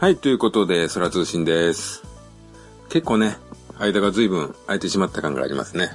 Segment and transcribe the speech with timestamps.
[0.00, 2.04] はい、ということで、空通信です。
[2.88, 3.36] 結構ね、
[3.80, 5.90] 間が随分空いてしまった感がありますね。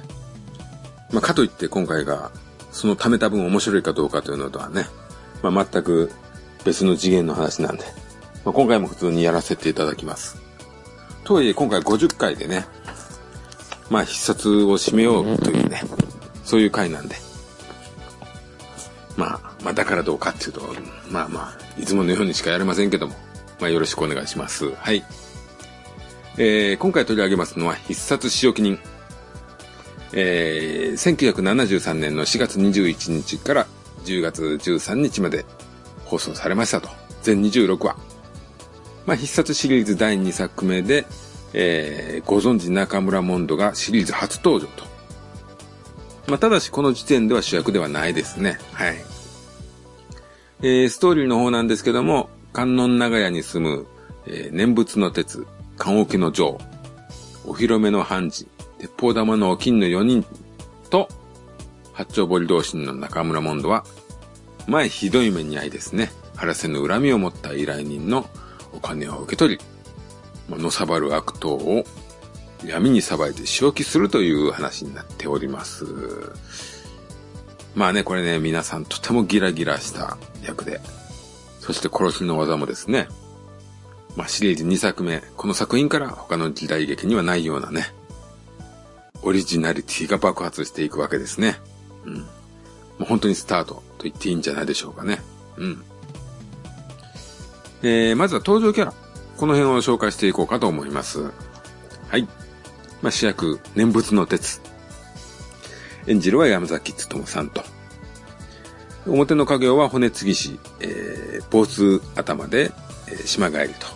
[1.10, 2.30] まあ、かといって今回が、
[2.70, 4.84] その貯めた分面白いかどうかというのとはね、
[5.42, 6.12] まあ、全く
[6.66, 7.84] 別の次元の話なんで、
[8.44, 10.36] まあ、今回も普通にやらせていただきます。
[11.24, 12.66] とはいえ、今回50回でね、
[13.88, 15.80] まあ、必殺を締めようというね、
[16.44, 17.16] そういう回なんで、
[19.16, 20.60] まあ、まあ、だからどうかっていうと、
[21.08, 23.14] まあまあ、いつものようにしかやれませんけども、
[23.60, 24.72] まあ、よろしくお願いします。
[24.74, 25.04] はい。
[26.36, 28.78] えー、今回取り上げますのは、必殺仕置き人。
[30.12, 33.66] えー、1973年の4月21日から
[34.04, 35.44] 10月13日まで
[36.04, 36.88] 放送されましたと。
[37.22, 37.96] 全26話。
[39.06, 41.06] まあ、必殺シリーズ第2作目で、
[41.52, 44.84] えー、ご存知中村モンドがシリーズ初登場と。
[46.26, 48.58] まあ、ただしこの時点では主役ではないですね。
[48.72, 48.96] はい。
[50.62, 53.86] えー、ストーリーの方なんですけども、観音長屋に住む、
[54.26, 55.44] えー、念仏の鉄、
[55.76, 56.60] 棺桶の城、
[57.44, 58.46] お披露目の判事、
[58.78, 60.24] 鉄砲玉のお金の4人
[60.88, 61.08] と、
[61.92, 63.84] 八丁堀同心の中村モンドは、
[64.68, 68.24] 前ひどい目に遭いですね、晴らせぬ恨みを持った依頼人の
[68.72, 69.58] お金を受け取
[70.48, 71.84] り、のさばる悪党を
[72.64, 75.84] 闇にさばいて仕置きするという話になっております。
[77.74, 80.80] まあね、これね、皆さんとてもギラギラした役で、
[81.64, 83.08] そして殺しの技もですね、
[84.16, 87.86] まあシリーズ2作目、この作品から他の時代劇にはないようなね、
[89.22, 91.56] オリジナリティが爆発していくわけですね。
[92.04, 92.18] うん。
[92.18, 92.26] も
[93.00, 95.22] う本当にスタートと言っていいんじゃないでしょうかね。
[95.56, 95.82] うん。
[97.82, 98.92] えー、まずは登場キャラ。
[99.38, 101.32] この辺を紹介していこうかと思います。
[102.08, 102.28] はい。
[103.00, 104.60] まあ、主役、念仏の鉄。
[106.06, 107.64] 演じるは山崎努さんと。
[109.06, 112.72] 表の家業は骨継ぎ師、えー、坊主頭で、
[113.08, 113.86] えー島帰りと。
[113.86, 113.92] ま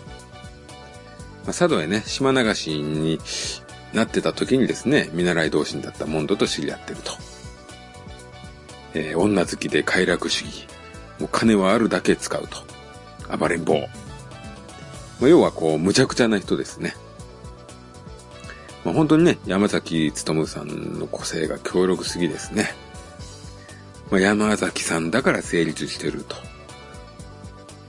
[1.45, 3.19] あ、佐渡へね、島流しに
[3.95, 7.13] なってた時にですね、見習い同心だったモンドと知り合ってると。
[8.95, 10.67] えー女好きで快楽主義。
[11.19, 13.37] もう金はあるだけ使うと。
[13.37, 13.89] 暴れん坊。
[15.21, 16.95] まあ、要はこう、無茶苦茶な人ですね。
[18.85, 22.75] まあ、本当にね、山崎努さんの個性が強力すぎですね。
[24.11, 26.37] まあ、山崎さんだから成立してると。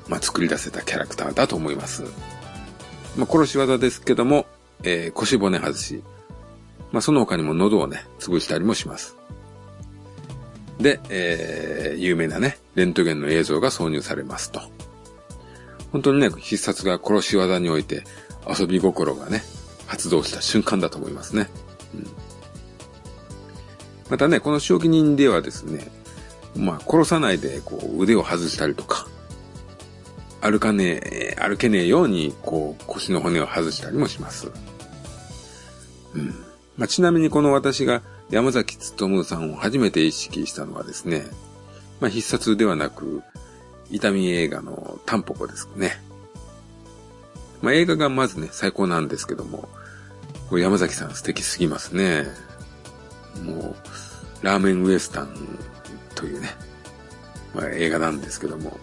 [0.08, 2.04] まあ、作り出せたキャラクターだと思います。
[3.16, 4.46] まあ、殺し技ですけども、
[4.84, 6.04] えー腰骨外し。
[6.92, 9.16] まあ、その他にも喉をね、潰したりもします。
[10.80, 14.62] で、えー有名なね、レントゲンの映像が挿入されますと。
[15.92, 18.04] 本当にね、必殺が殺し技において
[18.48, 19.42] 遊び心がね、
[19.88, 21.50] 発動した瞬間だと思いますね。
[21.96, 22.30] うん
[24.10, 25.88] またね、この仕置き人ではですね、
[26.56, 29.08] まあ、殺さないで、こう、腕を外したりとか、
[30.42, 34.52] 歩かねえ、歩けねえように、こう、腰の骨を外したりもします。
[36.16, 36.46] うん。
[36.78, 41.26] まあ、ちなみにこの私が山崎努さんを初めて意識したのはですね、
[42.00, 43.22] まあ、必殺ではなく、
[43.92, 46.00] 痛み映画のタンポポですね。
[47.62, 49.68] まあ、映画がまずね、最高なんですけども、
[50.50, 52.26] これ山崎さん素敵すぎますね。
[53.44, 53.76] も
[54.42, 55.60] う、ラーメンウエスタン
[56.20, 56.50] というね、
[57.56, 58.78] まあ、映画なんですけども、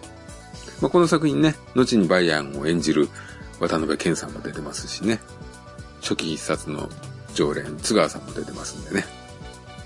[0.81, 3.09] まあ、この作品ね、後にバイアンを演じる
[3.59, 5.19] 渡辺謙さんも出てますしね、
[6.01, 6.89] 初期必殺の
[7.35, 9.05] 常連、津川さんも出てますんでね。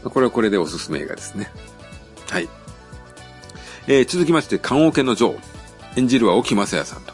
[0.02, 1.52] まあこれはこれでおすすめ映画ですね。
[2.30, 2.48] はい。
[3.88, 5.36] えー続きまして、棺桶の城。
[5.98, 7.14] 演じるは沖正也さんと。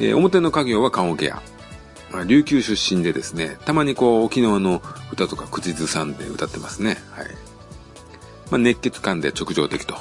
[0.00, 1.40] えー表の家業は棺桶屋。
[2.10, 4.82] まあ、琉球出身でですね、たまにこう、沖縄の
[5.12, 6.98] 歌とか口ずさんで歌ってますね。
[7.12, 7.49] はい。
[8.50, 9.96] まあ、熱血感で直情的と。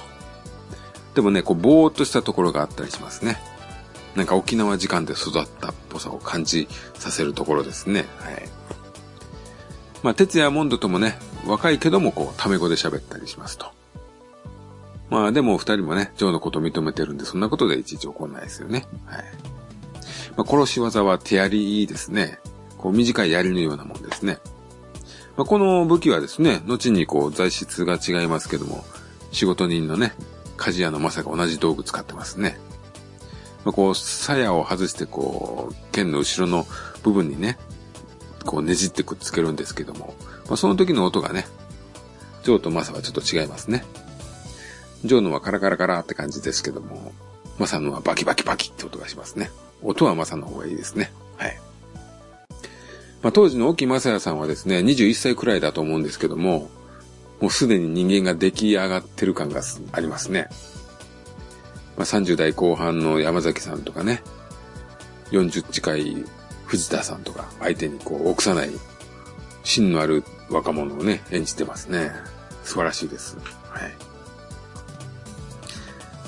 [1.15, 3.39] でもね、こう、ぼーっとしたところがあったりしますね。
[4.15, 8.05] なんか沖縄時間で育ったっぽさを感じさせるところですね。
[8.17, 8.49] はい。
[10.01, 13.67] まあ、哲也モンドともね、若いけどもこう、タメ語で喋ったりしますと。
[15.09, 18.85] まあでも二人もね、ジョーのことを認めてるんで、そんなことでいちいち怒んないですよね。
[19.05, 19.23] はい。
[20.37, 22.39] まあ、殺し技は手槍ですね。
[22.77, 24.37] こう短い槍のようなもんですね。
[25.39, 28.83] まあ、この武器はですね、後にこう材質が違いますけども、
[29.31, 30.13] 仕事人のね、
[30.57, 32.59] 鍛冶屋のまさか同じ道具使ってますね。
[33.63, 36.67] まあ、こう、鞘を外してこう、剣の後ろの
[37.03, 37.57] 部分にね、
[38.45, 40.13] こうねじってくっつけるんですけども、
[40.47, 41.47] まあ、その時の音がね、
[42.43, 43.85] ジョーとマサはちょっと違いますね。
[45.05, 47.13] ジョーのはカラカラカラって感じですけども、
[47.57, 49.51] マサのはバキバキバキって音がしますね。
[49.83, 51.13] 音はマサの方がいいですね。
[51.37, 51.57] はい。
[53.21, 56.69] まあ、当時の沖正也さんはですね、21歳くらいだと思うんですけども、
[57.41, 59.61] もうすでに人間が出来上がってる感が
[59.91, 60.49] ありますね。
[61.97, 64.21] まあ、30代後半の山崎さんとかね、
[65.31, 66.25] 40近い
[66.65, 68.71] 藤田さんとか相手にこう、臆さない、
[69.63, 72.11] 芯のある若者をね、演じてますね。
[72.63, 73.37] 素晴らしいです。
[73.69, 73.93] はい。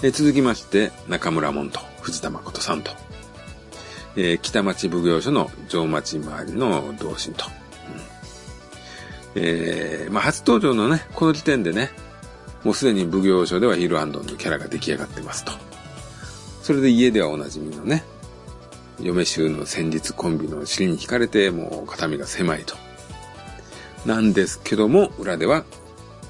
[0.04, 2.92] え続きまして、中村門と藤田誠さんと、
[4.16, 7.46] えー、北町奉行所の城町周りの同心と。
[9.36, 11.92] うん、えー、まあ、初登場のね、この時点でね、
[12.64, 15.52] もうすでに奉行所ではヒルアンドンのキャラが出来上がってますと。
[16.62, 18.04] それで家ではおなじみのね、
[19.00, 22.76] 嫁衆の戦術コンビの尻に惹かれて、もう肩身が狭いと。
[24.06, 25.64] なんですけども、裏では、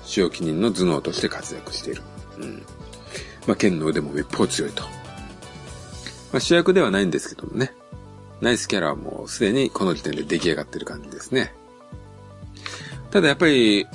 [0.03, 2.01] 使用記人の頭脳として活躍している。
[2.37, 2.63] うん。
[3.47, 4.83] まあ、剣の腕もめっぽう強いと。
[6.31, 7.73] まあ、主役ではないんですけどもね。
[8.41, 11.53] ナイスキャラはもうすでにこの時点で出来上がってる感じですね。
[13.11, 13.85] ただやっぱり、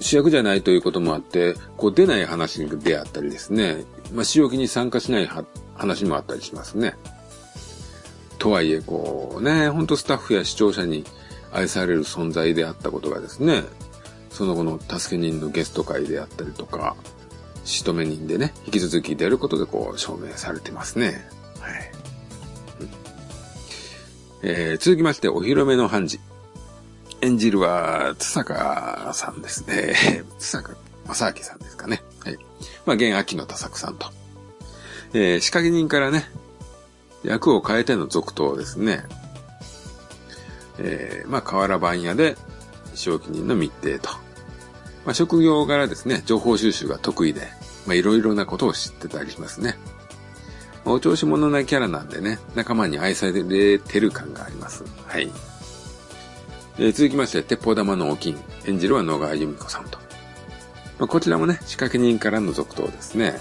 [0.00, 3.84] 主役じゃないということもあって、こう出ない話であったりですね。
[4.12, 5.30] まあ、使用記に参加しない
[5.74, 6.94] 話もあったりしますね。
[8.38, 11.04] とはいえ、こうね、ほんとスタッフや視聴者に
[11.52, 13.62] 愛される存在であったことがですね、
[14.28, 16.96] その後の助け人のゲスト会であったりとか、
[17.64, 21.26] 仕留め人でね、引き続き出ることでこう証明されてますね。
[24.46, 26.20] えー、続きまして、お披露目の判事。
[27.22, 29.94] 演じるは、津坂さんですね。
[30.38, 30.74] 津坂
[31.06, 32.04] 正明さんですかね。
[32.22, 32.36] はい。
[32.84, 34.10] まあ、現秋の多作さんと。
[35.14, 36.30] えー、仕掛け人からね、
[37.22, 39.06] 役を変えての続投ですね。
[40.76, 42.36] えー、まあ、河原番屋で、
[42.94, 44.10] 正気人の密偵と。
[45.06, 47.48] まあ、職業柄ですね、情報収集が得意で、
[47.86, 49.78] まあ、いろいろなことを知ってたりしますね。
[50.84, 53.42] お調子者なキャラなんでね、仲間に愛され
[53.78, 54.84] てる感があります。
[55.06, 55.30] はい。
[56.78, 58.36] えー、続きまして、鉄砲玉のお金、
[58.66, 59.98] 演じるは野川由美子さんと。
[60.98, 63.26] まあ、こちらもね、仕掛け人からの続投ですね。
[63.26, 63.38] はい。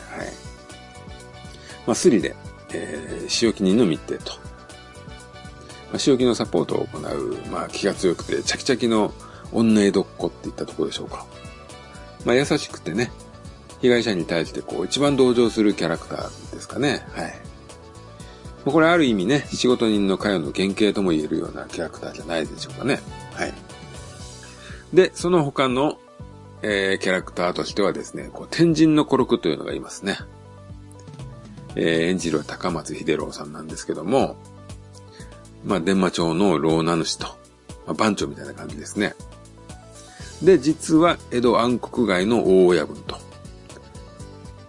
[1.86, 2.36] まあ、スリで、
[2.74, 4.32] えー、使用記人の密偵と。
[4.34, 9.14] まあ、使用記のサポートを行う、まあ、気が強くて、チャキチャキの
[9.52, 11.26] 女江戸っ子っていったところでしょうか。
[12.26, 13.12] まあ、優しくてね、
[13.82, 17.06] 被害者に対してこう、一番同情するキャラクターですかね。
[17.14, 17.34] はい。
[18.66, 23.02] まあ、これある意味ね、仕事人の会の原型とも言えるようなキャラクターじゃないでしょうかね。
[23.34, 23.54] はい。
[24.94, 25.98] で、その他の、
[26.62, 30.18] えー、キャラクターとしてはですね、こう、天神のコロクというのがいますね。
[31.76, 34.38] えー、演じるは高松秀郎さんなんですけども、
[35.66, 37.26] まあ、伝馬町の老名主と、
[37.86, 39.16] まあ、番長みたいな感じですね。
[40.42, 43.18] で、実は江戸暗黒街の大親分と。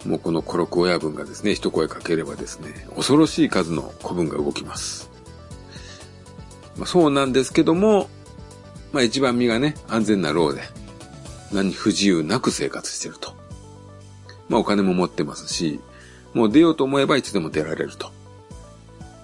[0.07, 5.11] もうこのコロク親分がですね、一声かければですね、恐ろしい数の古文が動きます。
[6.77, 8.09] まあ、そうなんですけども、
[8.93, 10.63] まあ一番身がね、安全な牢で、
[11.53, 13.35] 何不自由なく生活してると。
[14.49, 15.81] まあお金も持ってますし、
[16.35, 18.11] もう出ようと思えばいつでも出られると。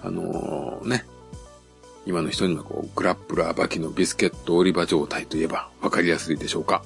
[0.03, 1.05] あのー、ね。
[2.05, 6.83] 今の人にはこう、グラップラーバキのビスケット売り場状態といえばわかりやすいでしょうか。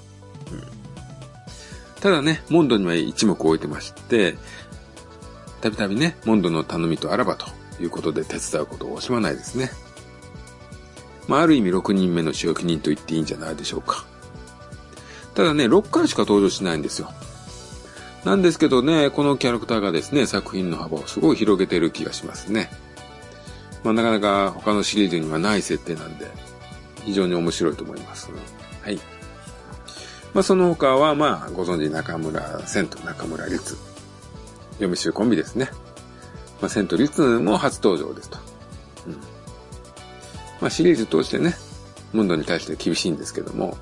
[2.06, 4.38] ただね、モンドには一目置いてまして、
[5.60, 7.48] たびたびね、モンドの頼みとあらばと
[7.82, 9.72] いうことで手伝うことを惜しまないですね。
[11.28, 14.06] まあ、ある意味6人目の主役人と言っていいんじゃないでしょうか。
[15.34, 17.12] ただね、6回しか登場しないんですよ。
[18.24, 22.70] なんですけどね、このキャラクターがですね、作品の幅をすごい広げてる気がしますね。
[23.84, 26.28] まあ、なかなか他のシリーズにはない設定なんで、
[27.04, 28.30] 非常に面白いと思います。
[28.84, 29.00] はい。
[30.36, 33.78] まあ、その他は、まあ、ご存知中村千と中村律。
[34.80, 35.70] 嫁衆コンビですね。
[36.60, 38.38] まあ、千と律も初登場ですと。
[39.08, 39.14] うん。
[40.60, 41.56] まあ、シリーズ通してね、
[42.12, 43.78] ムンドに対して厳しいんですけども、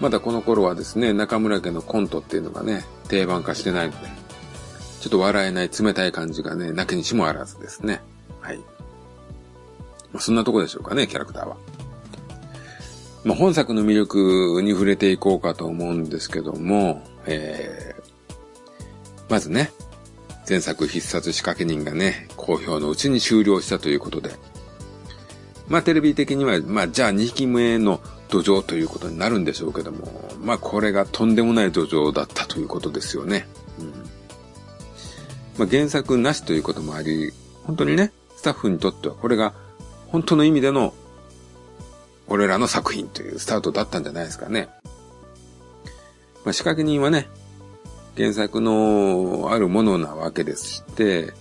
[0.00, 4.08] まだこの頃はですね、中村家のコントっていうのがね、定番化してないので、
[5.02, 8.00] ちょっと笑えない冷たい感じがね、なきにしもあらずですね。
[8.40, 8.56] はい。
[8.56, 8.64] ま
[10.14, 11.58] あ、そんなとこでしょうかね、キャラクターは。
[13.24, 19.72] まあ、本作の魅力に触れていこうかと思うんですけども、えー、まずね、
[20.48, 24.30] 前作必殺仕掛け人がね、好評のうちに終了したということで、
[25.68, 33.46] まあテレビ的には、まあじゃあ2匹目の土壌ということになるんでしょうけども、まあこれがとんでもない土壌だったということですよね。
[33.78, 33.92] うん、
[35.58, 37.32] まあ原作なしということもあり、
[37.64, 39.52] 本当にね、スタッフにとってはこれが
[40.06, 40.94] 本当の意味での
[42.28, 44.68] 俺らの作品というスタートだったんじゃないですかね。
[46.44, 47.28] まあ仕掛け人はね、
[48.16, 51.32] 原作のあるものなわけでして、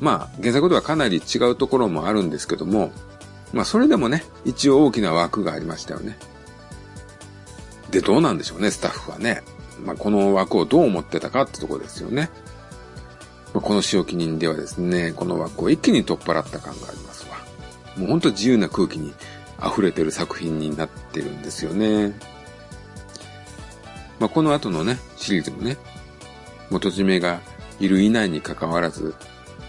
[0.00, 2.92] まあ原作とはかなり違うところもあるんですけども、
[3.52, 6.16] まあそれでもね、一応大きな枠がありましたよね。
[7.90, 9.42] で、どうなんでしょうね、スタッフはね。
[9.84, 12.30] まあこの枠をどう思ってたかってとこですよね。
[13.54, 17.36] まこの使用記人ではですね、この枠を一気に取っ払った感がありますわ。
[17.96, 19.14] もうほんと自由な空気に
[19.62, 22.14] 溢れてる作品になってるんですよね。
[24.18, 25.76] まあ、この後のね、シリーズもね、
[26.70, 27.40] 元締めが
[27.80, 29.14] いるいないに関わらず、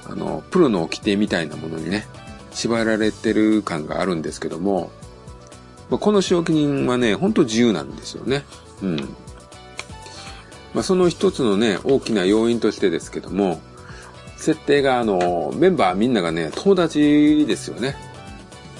[0.08, 2.06] あの、プロの掟みたいなものにね、
[2.52, 4.92] 縛られてる感があるんですけども、
[5.90, 8.44] まあ、この使用記人はね、ほんと自由なんですよね。
[8.82, 8.98] うん。
[10.74, 13.60] まあ、その一つのね、大きな要因としてですけども、
[14.38, 17.96] 設定があの、メンバーみんながね、友達ですよね。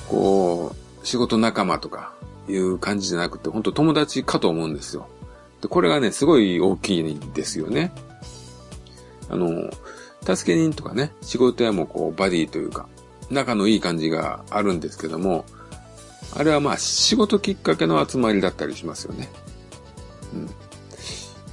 [0.08, 2.14] こう、仕事仲間とか
[2.50, 5.08] いう感じじゃなくて、本当友達かと思うんですよ。
[5.62, 7.94] で、これがね、すごい大きいんですよね。
[9.30, 9.72] あの、
[10.22, 12.88] 助け人とかね、仕事屋もこう、バディというか、
[13.30, 15.46] 仲のいい感じがあるんですけども、
[16.36, 19.30] あれはまあ、仕事きっかけの集まりだったりしますよね。
[20.34, 20.46] うん。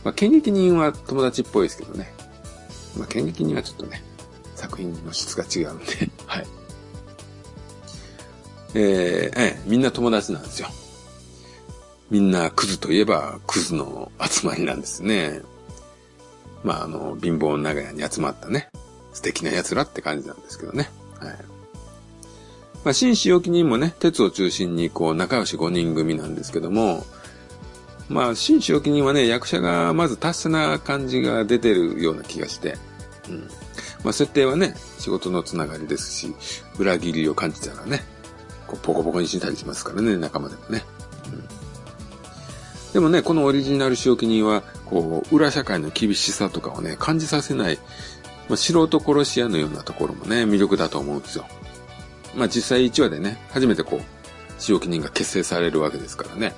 [0.02, 2.12] まあ、剣撃人は友達っぽいですけどね。
[2.96, 4.02] まあ、剣撃人はちょっとね、
[4.54, 5.84] 作品の質が違うんで、
[6.26, 6.46] はい。
[8.74, 10.68] えー、えー、みんな友達なんですよ。
[12.10, 15.40] みんなクズといえばクズの集まりなんですね。
[16.62, 18.68] まあ、あの、貧乏長屋に集まったね、
[19.12, 20.90] 素敵な奴らって感じなんですけどね。
[21.18, 21.36] はい。
[22.84, 27.04] まあ、紳士置人もね、鉄を中心にこう、仲良し5人組なんですけども、
[28.08, 32.76] まあ、紳士置人はね、役者がまず達者な感じが出てるような気がして、
[33.28, 33.48] うん。
[34.04, 36.34] まあ、設定はね、仕事のつながりですし、
[36.78, 38.02] 裏切りを感じたらね、
[38.72, 40.84] こうポコポコにしたりしますからね、仲間でもね。
[41.26, 47.78] うん、でもね、このオリジナル仕置き人は、こう、裏社会の厳しさとかをね、感じさせない、
[48.48, 51.44] まあ、素人殺し屋のようなところもね、魅力だと思うんですよ。
[52.34, 54.02] まあ実際1話でね、初めてこう、
[54.58, 56.54] 仕置き人が結成されるわけですからね。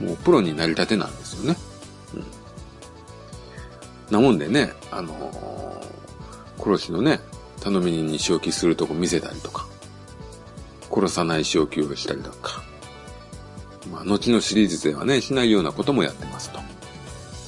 [0.00, 1.56] もうプロになりたてなんですよね。
[2.14, 2.24] うん。
[4.10, 7.20] なもんでね、あのー、殺しのね、
[7.60, 9.68] 頼み人に仕置きするとこ見せたりとか、
[10.90, 12.62] 殺さない仕置きをしたりだとか、
[13.90, 16.60] まあ、後のシリーズではね、しないようなこともやってますと。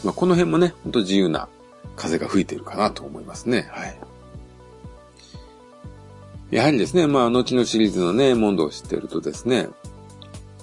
[0.04, 1.48] まあ、この辺もね、ほんと自由な
[1.96, 3.68] 風が吹いてるかなと思いますね。
[3.70, 4.00] はい。
[6.50, 9.68] やはりですね、まあ、後のシリーズのね、モンドを知ってるとですね、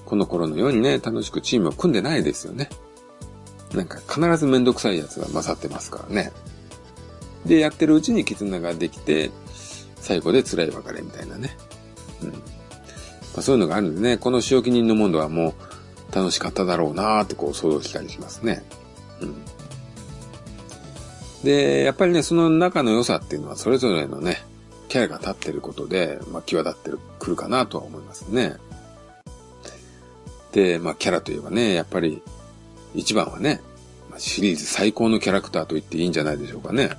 [0.05, 2.69] この頃のようにね、楽しくチームを組んでないですよね。
[3.73, 6.31] なんか必ずめんどくさいやつが勝ってますからね。
[7.45, 9.31] で、やってるうちに絆ができて、
[9.95, 11.55] 最後で辛い別れみたいなね。
[12.23, 12.48] うん。
[13.33, 15.53] まあ、そういうのがあるんでね、この仕置き人のモンドはも
[16.11, 18.63] う楽しかっただろうなーってこう想像したりしますね。
[19.21, 19.35] うん。
[21.43, 24.43] で、やっぱりね、その仲の良さっていうのはそれぞれのね、
[24.89, 28.55] キャラが立ってることで、まあ、際立ってくるかなとは思いますね。
[30.51, 32.21] で、まあ、キャラといえばね、やっぱり、
[32.95, 33.61] 一番はね、
[34.17, 36.89] シリーズ最高のキャラクターと言っていいんじゃないでしょうかね。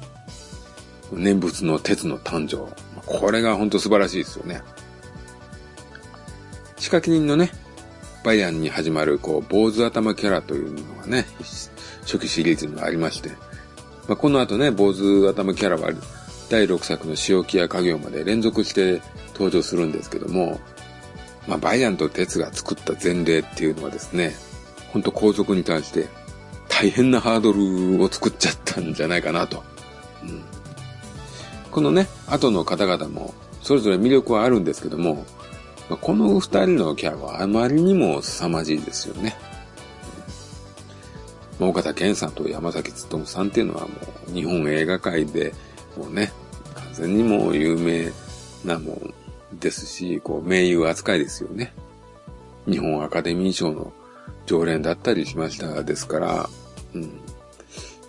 [1.12, 2.72] 念仏の鉄の誕生。
[3.04, 4.62] これが本当素晴らしいですよね。
[6.80, 7.52] 仕掛け人のね、
[8.24, 11.26] バイアンに始まる、こう、坊主頭キャラというのがね、
[12.02, 13.28] 初期シリーズにもありまして、
[14.08, 15.92] まあ、この後ね、坊主頭キャラは、
[16.48, 19.02] 第6作の仕置きや家業まで連続して
[19.34, 20.58] 登場するんですけども、
[21.46, 24.34] まあ、バイアンと鉄が作った前例っていうのはですね、
[24.88, 26.08] ほんと皇族に対して
[26.68, 29.62] 大変なハードルを作っちゃったんじゃないかなと。
[30.22, 30.42] うん、
[31.70, 35.26] このね、後の方々もそれぞれ魅力はあるんですけども、
[35.96, 39.36] この二人のキャラはあまりにも凄まじいですよね。
[41.58, 43.88] まあ、岡田健さんと山崎努さんっていうのはも
[44.28, 45.52] う日本映画界で
[45.96, 46.32] もうね、
[46.74, 48.10] 完全にもう有名
[48.64, 49.14] なもん
[49.58, 51.72] ですし、こう、名誉扱いですよね。
[52.66, 53.92] 日本アカデミー賞の
[54.46, 56.48] 常連だったりしましたですから、
[56.94, 57.20] うん。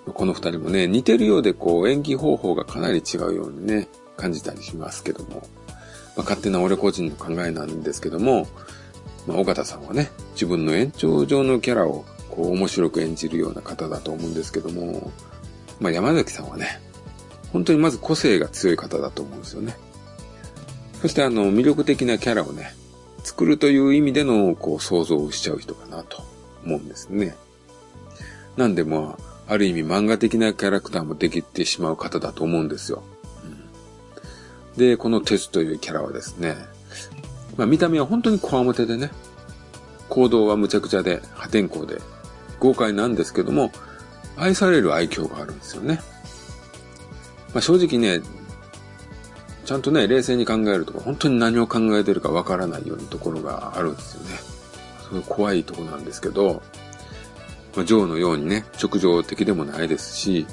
[0.06, 5.48] この二人もね、似てるようで、こう、演技方法がかなり違うようにね、感じたりしますけども。
[6.22, 8.48] まあ、勝手な俺個人の考えなんですけども、
[9.26, 15.12] まあ、岡田さんはね、自分の延長上のキャラを、こう、面白く演じるような方だと思うんですけども、
[15.80, 16.80] まあ、山崎さんはね、
[17.52, 19.76] 本当にまず個性が強い方だと思うんですよね。
[21.02, 22.76] そしてあの、魅力的なキャラをね、
[23.24, 26.22] 作るという意味での、こう、想像をしちゃう人かなと
[26.64, 27.36] 思うんですね。
[28.58, 33.02] なんでまあ、ある意味漫画的なキャラクターもできてしまう方だと思うんですよ。
[34.78, 36.56] で、このテスというキャラはですね、
[37.58, 39.12] まあ見た目は本当にコアモテでね、
[40.10, 42.02] 行動は無茶苦茶で破天荒で
[42.60, 43.72] 豪快なんですけども、
[44.38, 46.00] 愛される愛嬌があるんですよね。
[47.54, 48.22] まあ正直ね、
[49.66, 54.40] ちゃんとね、冷静に考えると本当に何を考えてるかわからないようなところがあるんですよね。
[55.10, 56.62] それ怖いとこなんですけど、
[57.76, 60.46] まあ、ジョーのようにね、直情的でもないですし、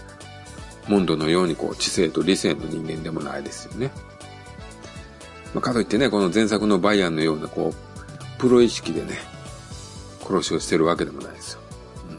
[0.89, 3.91] モンドのようにこう知性と理性の人間でもないですよね。
[5.55, 9.19] まあ、かといってね、この前作のバイアンのようなこう、プロ意識でね、
[10.21, 11.61] 殺しをしてるわけでもないですよ。
[12.11, 12.19] うん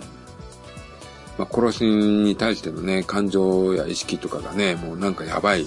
[1.40, 5.66] まあ、殺しに対してのね、感情や意識とかがね、もうなんかやばい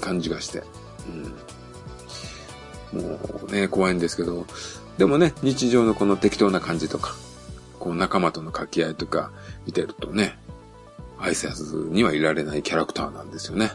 [0.00, 0.62] 感じがして、
[2.92, 3.18] うん、も
[3.48, 4.46] うね、怖いんですけど、
[4.98, 7.14] でもね、日常のこの適当な感じとか、
[7.78, 9.30] こう仲間との掛け合いとか
[9.66, 10.38] 見てるとね、
[11.18, 13.72] 愛せずにはいられないキャラクターなんですよね。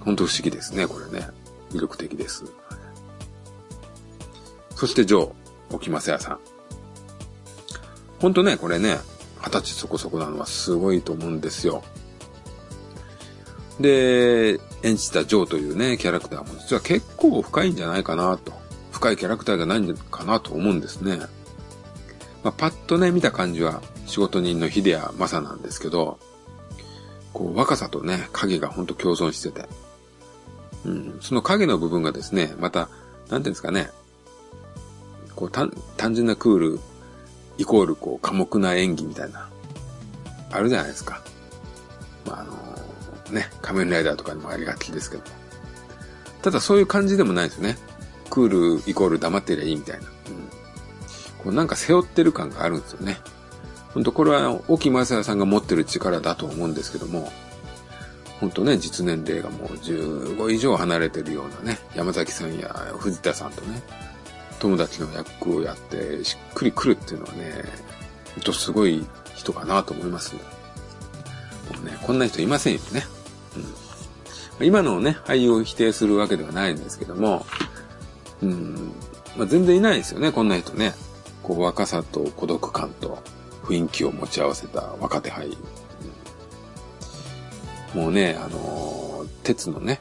[0.00, 1.28] ほんと不思議ですね、これね。
[1.70, 2.44] 魅力的です。
[4.74, 5.32] そしてジョー、
[5.70, 6.40] 沖正也さん。
[8.20, 8.98] ほんとね、これね、
[9.40, 11.82] 二十歳そこそこなのはすごいと思うんですよ。
[13.80, 18.52] で、演じたジョーというね、キャラクターも実は結構深いんじゃないかなと。
[18.92, 21.18] 深いキャラクターじゃないんかなと思うんですね。
[22.42, 26.18] まあ、パッとね、見た感じは仕事人の秀谷正なんですけど、
[27.32, 29.68] こう若さとね、影がほんと共存してて、
[30.84, 33.90] うん、その影の部分がですね、また、なんていうんですかね、
[35.34, 35.70] こう単
[36.14, 36.80] 純なクール、
[37.58, 39.48] イコールこう寡黙な演技みたいな、
[40.50, 41.22] あるじゃないですか。
[42.26, 45.22] まあ、あのー、ね、仮面ライダーとかにもありがちですけど。
[46.42, 47.76] ただそういう感じでもないですよね。
[48.30, 50.06] クールイコール黙ってりゃいいみたいな。
[50.06, 50.12] うん、
[51.38, 53.18] こうなんか背負ってる感があるんですよね。
[53.98, 57.32] 本当これは、沖正也さんが持ってる力だと思うんですけども、
[58.38, 63.82] 本当ね、実年齢がもう15以上離れてるようなね、山崎さんや藤田さんとね、
[64.60, 67.64] 友達の役をやってしっくりくるっていうのはね、
[68.36, 70.36] ほんとすごい人かなと思います。
[70.36, 70.42] も
[71.82, 73.04] うね、こんな人いませんよね。
[74.60, 77.44] うん、今のね、俳優を否定するわけではないんですけども、
[78.42, 78.92] うん、
[79.36, 80.94] まあ、全然いないですよね、こんな人ね。
[81.42, 83.18] こう、若さと孤独感と
[83.68, 85.56] 雰囲気を持ち合わせた若手俳優。
[87.94, 90.00] もうね、あのー、鉄のね、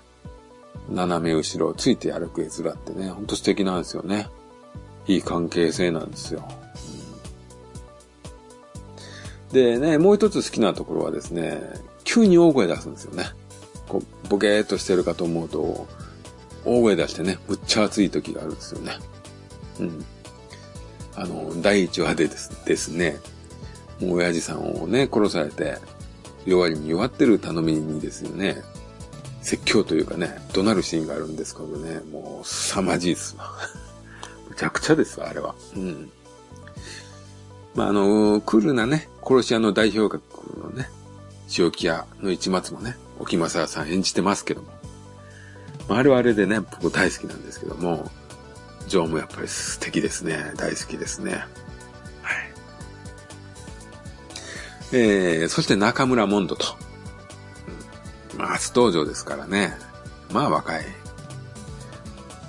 [0.89, 4.30] 斜め後ろをついて歩く絵面ってね、ほんと素敵なんですよね。
[5.08, 6.48] いい関係性なんですよ。
[9.52, 11.62] でね、もう一つ好きなところはですね、
[12.04, 13.26] 急に大声出すんですよね。
[13.88, 15.88] こう、ボケーっとしてるかと思うと、
[16.65, 18.94] 大声出してね、むっちゃ熱い時があるんですよね。
[19.80, 20.06] うん。
[21.15, 23.18] あの、第一話でですですね、
[24.02, 25.78] 親父さんをね、殺されて、
[26.46, 28.64] 弱りに弱ってる頼みにですよね、
[29.42, 33.52] 説教というかね、怒鳴るシーンがあるんですけどね、もう凄まじいですわ。
[34.50, 35.56] むちゃくちゃですわ、あれは。
[35.76, 36.12] うん。
[37.76, 40.90] まあ、あの、クールなね、殺し屋の代表格のね、
[41.58, 44.68] 塩木屋の一松もね、沖正さん演じてますけども。
[45.88, 48.10] まあ、あれはあれでね、僕大好きなんですけども、
[48.88, 50.54] ジョーもやっぱり素敵ですね。
[50.56, 51.46] 大好きですね。
[54.91, 56.65] えー、そして中村モンドと。
[58.38, 59.78] まあ、初登場ですからね。
[60.32, 60.86] まあ、若い。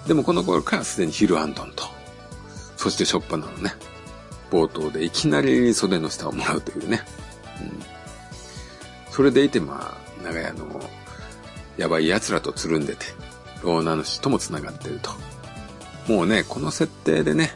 [0.07, 1.85] でもこの頃からすでにヒル・アントンと。
[2.77, 3.73] そしてショッパナのね、
[4.51, 7.01] 冒頭でいきなり袖の下をもらうというね。
[7.61, 10.81] うん、それでいて、まあ、長屋の
[11.77, 13.07] やばい奴らとつるんでて、
[13.63, 15.11] 老名主とも繋がってると。
[16.07, 17.53] もうね、この設定でね、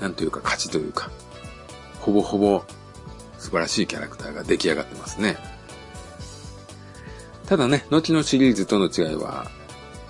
[0.00, 1.10] なんというか価値というか、
[2.00, 2.62] ほぼほぼ
[3.46, 5.36] 素晴らしいキャラクターが出来上がってますね。
[7.46, 9.46] ただね、後のシリーズとの違いは、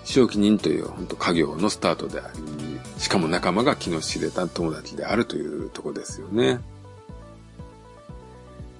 [0.04, 6.60] 正気人という本当家業のスタートであり、しかも仲間が気の知れた友達であるというとこですよね。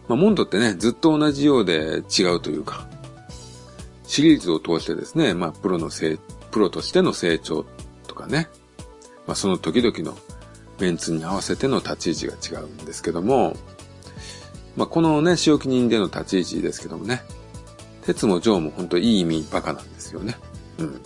[0.09, 2.89] まあ、モンドってね、ずっと同じようで違うというか、
[4.07, 6.19] シリーズを通してですね、まあ、プロのせい、
[6.51, 7.67] プロとしての成長
[8.07, 8.49] とかね、
[9.27, 10.17] まあ、その時々の
[10.81, 13.55] メンツに合わせての立ち位置が違うんですけども、
[14.77, 17.23] まあ、このね、仕置き人での立ち位置ですけどもね、
[18.03, 20.37] 鉄もジョーも本当いい意味バカなんですよね。
[20.79, 21.03] うん。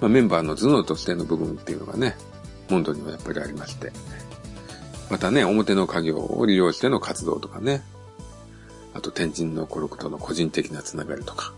[0.00, 2.16] まあ、メンバーの頭脳としての部分っていうのがね、
[2.68, 3.92] モンドにはやっぱりありまして。
[5.10, 7.82] またね、表の家業を利用しての活動とかね、
[8.92, 11.54] あと天神のコルクとの個人的なつながりとか、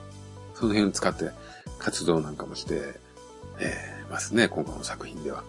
[0.54, 1.30] その辺を使って
[1.78, 3.00] 活動なんかもして、
[3.58, 5.42] えー、ますね、今回の作品では。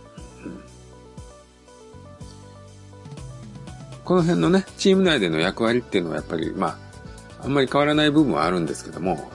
[0.46, 0.64] うん、
[4.10, 9.32] この辺のね、チーム内での役割っていうのはやっぱり、まあ、あんまり変わらない部分はあるんですけども、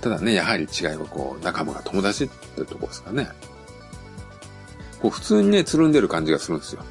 [0.00, 3.28] ただね、やはり違いはこう、仲間が友達ってとこですかね。
[5.02, 6.82] こう、普通にね、つるんでる感じがするんですよ。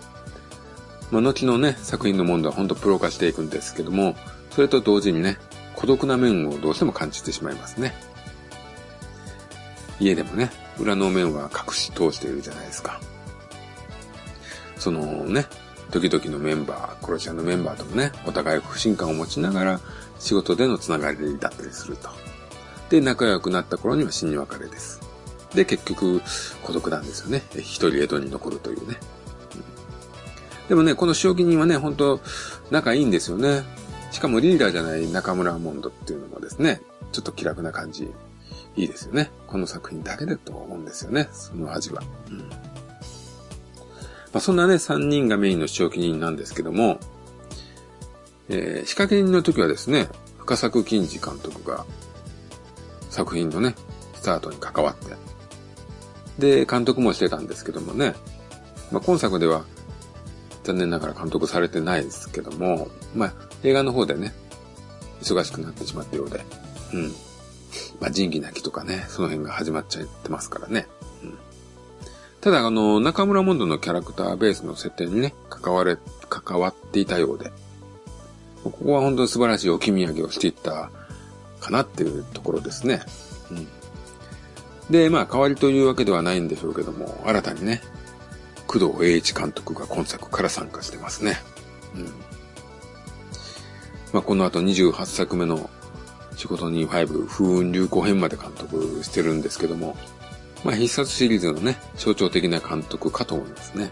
[1.10, 4.16] まあ、後のね、作品の問題は本当プロ化していくんですけども、
[4.52, 5.40] それと同時にね、
[5.74, 7.96] 孤独な面をどうしても感じてしまいますね。
[10.00, 13.02] 家でもね、裏の面は隠し通しているじゃないですか。
[14.78, 15.48] そのね、
[15.94, 19.80] 時々のメンバー、殺し屋のメンバーともね、お互い不信感を持ちながら
[20.18, 22.10] 仕事でのつながりだったりすると。
[22.90, 25.02] で、仲良くなった頃には死に別れです。
[25.54, 26.24] で、結局、
[26.64, 27.44] 孤独なんですよね。
[27.58, 28.98] 一人江戸に残るというね。
[30.68, 32.20] でもね、この正気人はね、本当
[32.72, 33.62] 仲いいんですよね。
[34.10, 38.12] しかもリーダーじゃない中村モンドっていうのもですね、ちょっと気楽な感じ、
[38.76, 39.30] いいですよね。
[39.46, 42.02] この作品だけでと思うんですよね、その味は。
[42.32, 42.73] うん
[44.34, 47.00] まあ、そんなね、3人がメインの正気人なんですけども、
[48.50, 51.86] えー、仕掛け人の時はですね、深作金次監督が
[53.10, 53.76] 作品のね、
[54.16, 55.16] スタートに関わって、
[56.40, 58.16] で、監督もしてたんですけどもね、
[58.92, 59.66] まあ、今作では
[60.64, 64.34] 残念ながら監督されてないですけども、まあ、映画の方でね、
[65.22, 66.44] 忙しくなってしまったようで、
[66.94, 67.12] うん。
[68.00, 70.88] まあ、仁義なきとかね、その辺が始まっちゃってますからね。
[72.44, 77.54] ただ、あの、中村モンドのキャラクターベースの設定にね、関われ、関わっていたようで、
[78.66, 80.92] ここは本当に素晴らしい置き土産をしていった
[81.62, 83.02] かなっていうところですね。
[83.50, 83.68] うん。
[84.92, 87.82] で、まあ、代わりというわけではないんでしょうけども、新たにね、
[88.68, 91.38] 工藤栄一監督が今作から参加してますね。
[91.96, 92.04] うん。
[94.12, 95.70] まあ、この後28作目の
[96.36, 99.96] 仕事に5風雲流行編まで監督してるんですけども、
[100.64, 103.92] まあ、必殺シリーズのね、象徴的な監督かと思いますね。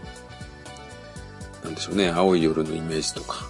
[1.62, 3.46] なんでしょうね、青い夜のイメージとか、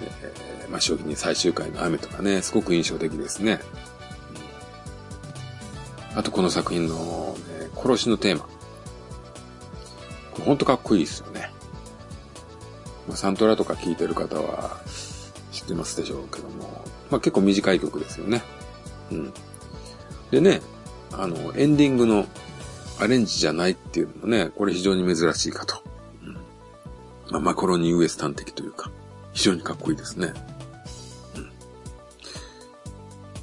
[0.00, 3.60] えー、まあ、初期に最終回の雨とかね、すごく印象的ですね。
[6.14, 8.44] あとこの作品の、ね、殺しのテーマ。
[10.32, 11.50] これほんとかっこいいですよね。
[13.08, 14.80] まあ、サントラとか聴いてる方は
[15.52, 18.42] 知ってますでしょうけども、まあ結構短い曲ですよね。
[19.10, 19.32] うん。
[20.30, 20.60] でね、
[21.12, 22.26] あの、エンディングの
[22.98, 25.82] アレンジじゃないっていうのもね、これ非常に珍しいかと。
[26.22, 26.32] うん。
[27.30, 28.90] まあ、マコロニウエスタン的というか、
[29.32, 30.32] 非常にかっこいいですね。
[31.36, 31.52] うん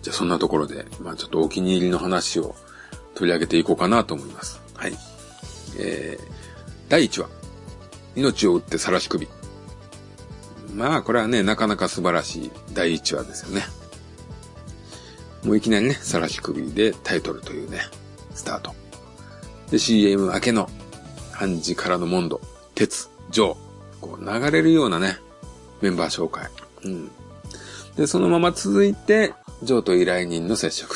[0.01, 2.55] じゃあそんなところで、まあちょっとお気に入りの話を
[3.15, 4.61] 取り上げていこうかなと思います。
[4.75, 4.93] はい。
[5.77, 6.25] えー、
[6.87, 7.29] 第1話。
[8.15, 9.27] 命を打って晒し首。
[10.73, 13.63] まあこれはね、なかなか素晴らしい第1話ですよね。
[15.43, 17.79] もういきなりね、晒し首でタイトルというね、
[18.33, 18.73] スタート。
[19.71, 20.69] で、CM 明けの、
[21.33, 22.41] 暗示からのモンド、
[22.75, 23.55] 鉄、ジョー。
[24.01, 25.17] こう流れるようなね、
[25.81, 26.49] メンバー紹介。
[26.83, 27.11] うん。
[27.95, 30.95] で、そのまま続いて、ジョーと依頼人の接触。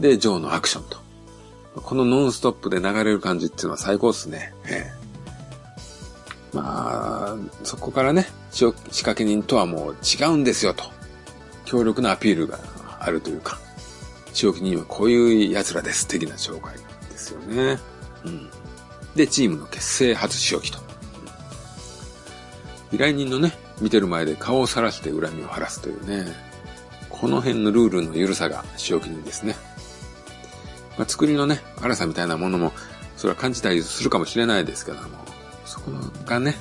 [0.00, 0.98] で、ジョーのアクションと。
[1.76, 4.52] このノンストップで流れる感じっていうのは最高っすね。
[4.66, 4.98] ええ。
[6.52, 10.84] まあ、そこからね、仕掛け人とはもう違うんですよと。
[11.64, 12.58] 強力なアピールが
[12.98, 13.58] あるというか、
[14.32, 16.74] 仕掛け人はこういう奴らです的な紹介
[17.10, 17.78] ですよね。
[18.24, 18.50] うん。
[19.14, 20.78] で、チームの結成初仕置きと。
[22.92, 26.48] 依頼人のね、見てる前で顔をさらして恨みを晴らすというね。
[27.10, 29.56] この辺のルールの緩さが仕き人ですね。
[30.96, 32.72] まあ、作りのね、荒さみたいなものも、
[33.16, 35.08] それは感じたりするかもしれないですけども、
[35.64, 35.90] そこ
[36.26, 36.56] がね、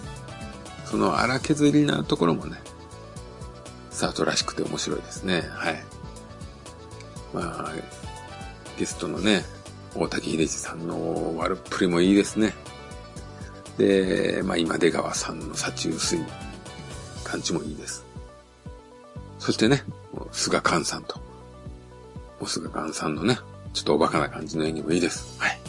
[0.86, 2.60] その荒削りなところもね、
[3.92, 5.44] スタートらしくて面白いですね。
[5.52, 5.84] はい。
[7.34, 7.74] まあ、
[8.78, 9.44] ゲストのね、
[9.96, 12.54] 大滝秀治さんの悪っぷりもいいですね。
[13.78, 16.20] で、まあ今出川さんの幸薄い
[17.24, 18.06] 感じもいいです。
[19.40, 19.84] そしてね、
[20.32, 21.20] 菅寛さんと、
[22.46, 23.40] 菅寛さんのね、
[23.74, 25.40] ちょっとおバカな感じの演技もいいです。
[25.40, 25.60] はい。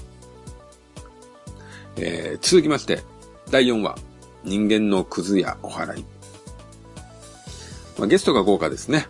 [1.97, 3.03] えー、続きまして、
[3.51, 3.97] 第4話、
[4.44, 6.05] 人間のクズやお払い。
[7.99, 9.07] まあ、ゲストが豪華ですね。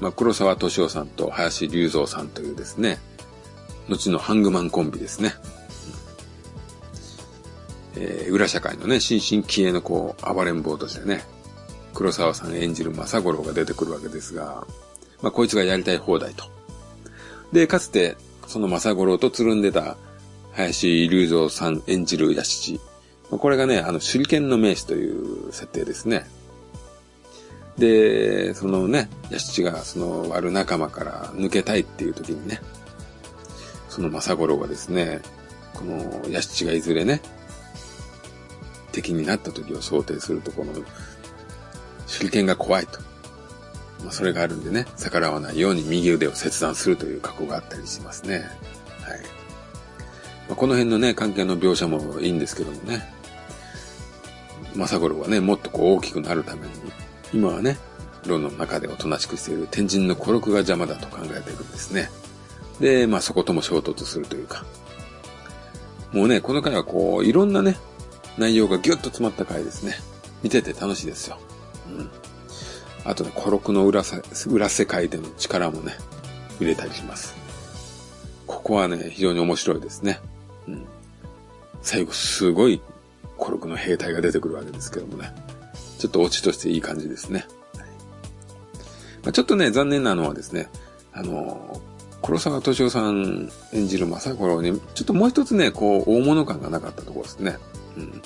[0.00, 2.98] まあ、黒沢敏夫さんと林隆三さんというですね、
[3.88, 5.34] 後のハングマンコンビですね。
[7.96, 11.24] えー、裏社会のね、新進気鋭のこう、暴れん坊としてね、
[11.92, 14.66] 黒沢さん演じる正五郎が出てくるわけですが、
[15.22, 16.44] まあ、こいつがやりたい放題と。
[17.52, 19.96] で、かつて、その正五郎とつるんでた
[20.52, 22.80] 林隆三さん演じるヤシチ。
[23.30, 26.26] これがね、あの、手裏剣の名手という設定ですね。
[27.78, 32.60] で、そのね、ヤシチがその悪仲間から抜けたいっていう時にね、
[33.88, 35.20] その正五郎がですね、
[35.74, 37.20] このヤシチがいずれね、
[38.92, 40.72] 敵になった時を想定すると、この
[42.06, 43.00] 手裏剣が怖いと。
[44.02, 48.38] まあ、それがあるんでね、逆らわないように右腕を切断するという過去があったりしますね。
[48.38, 48.44] はい。
[50.48, 53.12] まあ、この辺のね、関係の描写もいいんですけどもね。
[54.74, 56.72] 正五郎はね、もっとこう大きくなるために、
[57.32, 57.78] 今はね、
[58.26, 62.10] 炉の中でおとなしくしている天神の孤独が邪魔だと考えているんですね。
[62.80, 64.64] で、まあそことも衝突するというか。
[66.12, 67.76] もうね、この回はこう、いろんなね、
[68.36, 69.94] 内容がギュッと詰まった回ですね。
[70.42, 71.38] 見てて楽しいですよ。
[71.88, 72.10] うん。
[73.04, 75.96] あとね、コロクの裏さ裏世界での力もね、
[76.58, 77.34] 入れたりします。
[78.46, 80.20] ここはね、非常に面白いですね。
[80.66, 80.84] うん。
[81.82, 82.82] 最後、すごい
[83.36, 85.32] コロクの兵隊が出てくるわけですけどもね。
[86.00, 87.46] ちょっとオチとしていい感じですね。
[89.22, 90.68] まあ、ちょっとね、残念なのはですね、
[91.12, 91.80] あの、
[92.22, 97.58] 黒沢敏夫さん演じる正五に、ちょっともう一つね、こう、大物感がなかったところですね。
[97.98, 98.22] うん。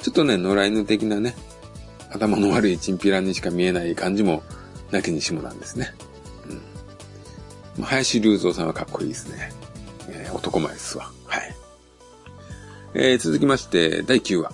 [0.00, 1.34] ちょっとね、野良犬的なね、
[2.10, 4.42] 頭の悪いチンピラにしか見えない感じも、
[4.90, 5.94] なきにしもなんですね。
[7.78, 7.84] うん。
[7.84, 9.50] 林隆三さんはかっこいいですね。
[10.08, 11.10] えー、男前ですわ。
[11.24, 11.56] はい。
[12.94, 14.52] えー、続きまして、第9話。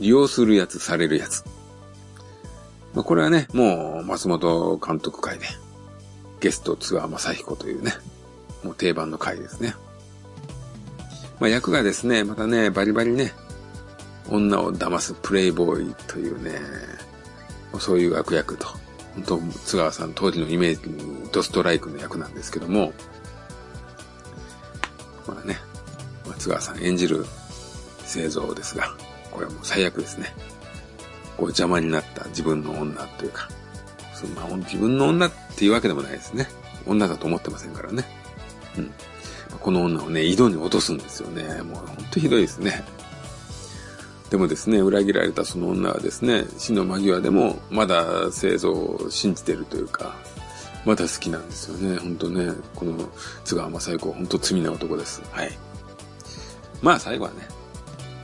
[0.00, 1.44] 利用するやつ、されるやつ。
[2.94, 5.46] まあ、これはね、もう、松本監督会で、
[6.40, 7.92] ゲスト津川雅彦というね、
[8.64, 9.74] もう定番の回ですね。
[11.38, 13.32] まあ、役がですね、またね、バリバリね、
[14.28, 16.58] 女を騙すプレイボーイというね、
[17.78, 18.66] そういう悪役と、
[19.14, 22.92] 本当津川さん当時のイメージにドストライクの役なんですけども、
[25.26, 25.56] まあね、
[26.26, 27.24] まあ、津川さん演じる
[28.04, 28.94] 製造ですが、
[29.30, 30.34] これはもう最悪ですね。
[31.40, 33.48] こう邪魔になった自分の女というか、
[34.12, 36.46] そんな自分の女っていうわけでもないですね。
[36.86, 38.04] 女だと思ってませんからね。
[38.76, 38.92] うん。
[39.58, 41.62] この女をね、井戸に落とすんですよね。
[41.62, 42.84] もうほんとひどいですね。
[44.28, 50.14] でもですね、裏切られたその女はですね、死の間際でもまだ生存を信じてるというか、
[50.84, 51.98] まだ好きなんですよね。
[51.98, 53.08] 本当ね、この
[53.44, 55.22] 津川雅彦、本当罪な男です。
[55.32, 55.58] はい。
[56.82, 57.48] まあ最後はね、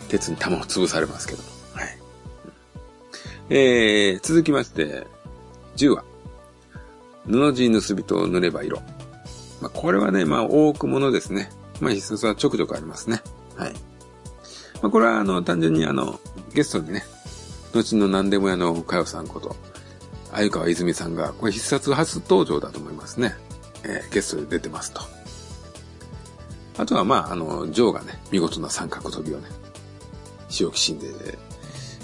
[0.09, 1.43] 鉄に玉を潰されますけど。
[1.43, 1.56] はい。
[3.49, 5.07] えー、続きまして、
[5.77, 6.05] 10話。
[7.27, 8.79] 布地盗人を塗れば色。
[9.61, 11.51] まあ、これはね、まあ、多くものですね。
[11.81, 13.23] まあ、必殺はちょくちょくありますね。
[13.57, 13.73] はい。
[14.83, 16.21] まあ、これは、あの、単純にあの、
[16.55, 17.05] ゲストにね、
[17.73, 19.55] 後の何でも屋のかよさんこと、
[20.33, 23.35] 鮎川泉さんが、これ必殺初登場だと思いますね。
[23.85, 25.01] えー、ゲストで出てますと。
[26.79, 29.49] あとは、まあ、あの、ジョーがね、見事な三角飛びをね、
[30.61, 31.39] 塩木神殿で、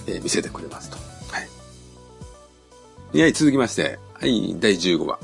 [0.06, 1.11] えー、見せてくれますと。
[3.12, 3.20] はい。
[3.20, 5.18] や、続きまして、はい、第15話。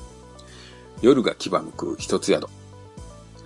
[1.01, 2.47] 夜が牙むく一つ宿。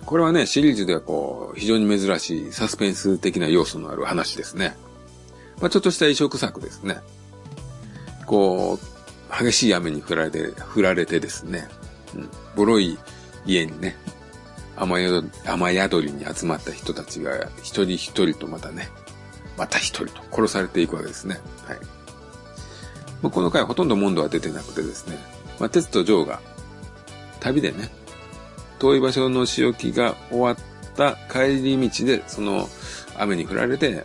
[0.05, 4.75] これはね、シリーズではこう、非常に珍しいサスペンス的な要素のある話ですね。
[5.61, 6.97] まあ、ちょっとした異色作ですね。
[8.25, 11.69] こう、激しい雨に降られて、降られてですね、
[12.13, 12.97] うん、ボロい
[13.45, 13.95] 家にね、
[14.75, 18.89] 雨宿雨宿りに集まった人たちが一人一人とまたね、
[19.57, 21.39] また一人と殺されていくわけですね。
[21.65, 22.02] はい。
[23.23, 25.17] まあ、この回ほとんど問答は出てなくてですね、
[25.59, 26.41] まあ、鉄とジョーが
[27.39, 27.89] 旅でね、
[28.79, 30.57] 遠い場所の仕置きが終わっ
[30.95, 32.67] た帰り道で、その
[33.17, 34.03] 雨に降られて、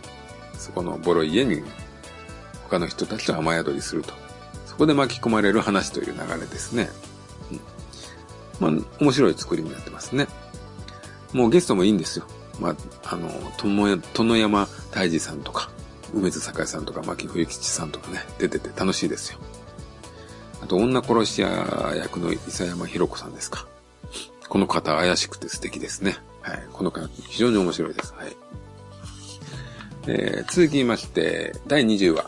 [0.57, 1.61] そこのボロ家に
[2.63, 4.13] 他の人たちと雨宿りすると。
[4.65, 6.89] そこで巻き込まれる話という流れですね。
[8.61, 10.27] うん、まあ、面白い作りになってますね。
[11.33, 12.25] もうゲストもいいんですよ。
[12.59, 13.29] まあ、あの、
[14.13, 15.69] 殿山大治さんとか、
[16.13, 19.39] 梅津栄さんとか、牧冬吉さんとかね、出てて楽しいですよ。
[20.61, 23.67] あと、女殺し屋役の伊佐山博子さんですか。
[24.47, 26.17] この方怪しくて素敵ですね。
[26.41, 26.63] はい。
[26.73, 28.13] この方非常に面白いです。
[28.13, 28.35] はい。
[30.07, 32.25] えー、続きまして、第20話。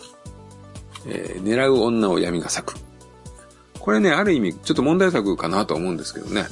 [1.08, 2.80] えー、狙う女を闇が咲く。
[3.80, 6.46] これね、ある意味、ちょっと問題作かなと思うんですけどね。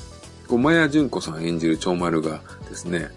[0.47, 3.09] こう、マヤ純子さん演じる長丸がですね、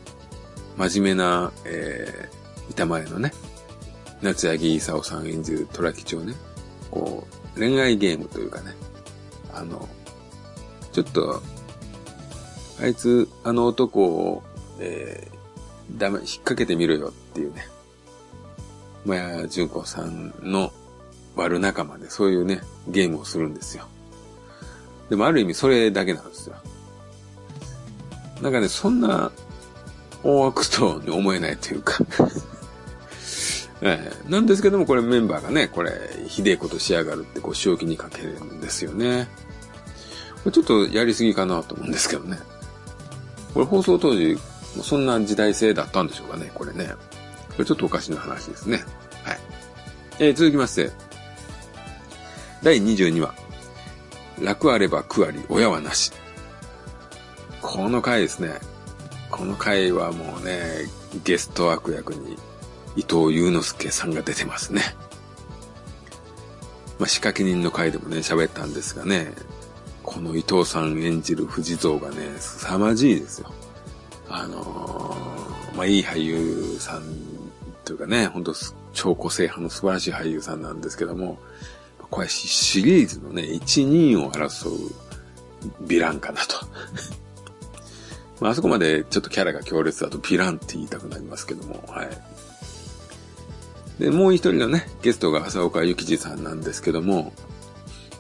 [0.76, 3.32] 真面目な、えー、板前のね、
[4.22, 6.34] 夏柳勲さん演じる虎吉をね、
[6.90, 8.74] こう、恋愛ゲームというかね、
[9.52, 9.88] あの、
[10.92, 11.42] ちょっと、
[12.80, 14.42] あいつ、あの男を、
[14.78, 17.66] えー、ダメ、引っ掛けてみろよっていうね、
[19.04, 20.72] まや純子さんの
[21.34, 23.86] 悪仲間でそういうね、ゲームをするんですよ。
[25.10, 26.56] でもある意味それだけなんですよ。
[28.40, 29.32] なんかね、そんな
[30.22, 32.04] 大悪党に思えないというか
[33.84, 35.92] えー、なんですけども、これメンバーがね、これ、
[36.28, 39.28] ひでえことしやがるって、こう、正気にかけるんですよね。
[40.36, 42.38] これちょっとやりすぎかなと思うんですけどね。
[43.52, 44.38] これ放送当時、
[44.82, 46.90] そんな時代性だったんでしょうかね、これね。
[47.50, 48.84] これちょっとおかしな話ですね。
[49.24, 49.38] はい。
[50.20, 50.92] えー、続きまして、
[52.62, 53.34] 第22話。
[54.40, 56.12] 楽あれば苦あり、親はなし。
[57.60, 58.60] この回ですね。
[59.30, 60.88] この回はもうね、
[61.24, 62.36] ゲスト悪役に
[62.96, 64.82] 伊藤祐之介さんが出てますね。
[66.98, 69.32] まあ、仕掛け人の回でもね、喋ったんですがね、
[70.02, 73.52] この伊藤さん演じる藤蔵がね、凄まじいですよ。
[74.28, 77.02] あのー、まあ、いい俳優さん
[77.84, 78.54] というかね、ほんと
[78.92, 81.38] 超個性派の素晴らしい俳優さんなんですけども、
[82.10, 84.76] これシリーズのね、1、2を争う
[85.84, 86.56] ヴィランかなと。
[88.40, 92.08] まあ、あそこまでちょっとキャラが強烈だとヴィランって言いたくなりますけども、はい。
[94.02, 97.32] で、もう一人のね、ゲストが浅岡幸二さんなんですけども、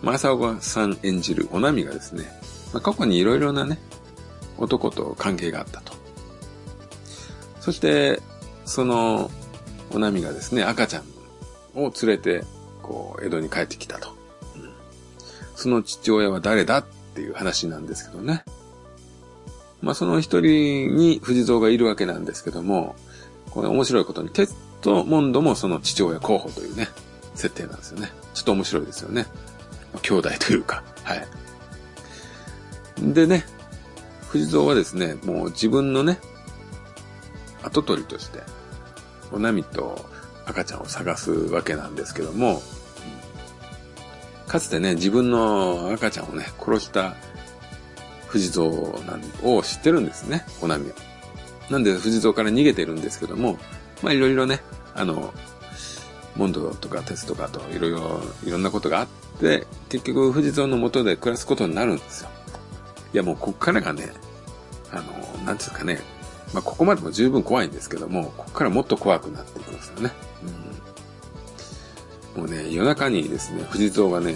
[0.00, 2.26] まあ、浅岡さん演じるおなみがですね、
[2.72, 3.80] まあ、過去にいろいろなね、
[4.58, 5.92] 男と関係があったと。
[7.58, 8.22] そして、
[8.64, 9.28] その、
[9.90, 11.02] おなみがですね、赤ちゃん
[11.74, 12.44] を連れて、
[12.80, 14.10] こう、江戸に帰ってきたと。
[14.54, 14.72] うん、
[15.56, 18.44] その父親は誰だっていう話なんですけどね。
[19.80, 22.94] まあ、その一人に藤蔵がいるわけなんですけども、
[23.50, 26.88] これ面白いことに、鉄とモンドもその父親候補というね、
[27.34, 28.12] 設定なんですよね。
[28.34, 29.26] ちょっと面白いですよね。
[30.02, 31.26] 兄弟というか、はい。
[33.00, 33.44] でね、
[34.28, 36.18] 藤蔵はですね、もう自分のね、
[37.62, 38.40] 跡取りとして、
[39.30, 40.04] おなみと
[40.46, 42.62] 赤ちゃんを探すわけなんですけども、
[44.46, 47.14] かつてね、自分の赤ちゃんをね、殺した
[48.26, 48.64] 藤蔵
[49.06, 50.96] なんを知ってるんですね、おなみは。
[51.70, 53.58] なんで藤蔵から逃げてるんですけども、
[54.02, 54.60] まあいろいろね、
[54.94, 55.32] あの、
[56.36, 59.06] モンドとか鉄とかといろいろ、いろんなことがあっ
[59.40, 62.30] て、結局藤蔵の元で暮らすことになるんですよ。
[63.14, 64.12] いやもうこっからがね、
[64.90, 66.00] あの、なんつうかね、
[66.52, 70.10] まあここまでも十分怖いんですけども、ここからもっと怖くなっていくんですよね。
[72.36, 74.34] うん、もうね、夜中にですね、藤蔵がね、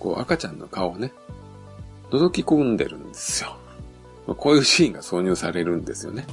[0.00, 1.12] こう赤ちゃんの顔をね、
[2.10, 3.56] 覗き込んでるんですよ。
[4.26, 6.26] ま、こういうシーンが挿入されるんですよね。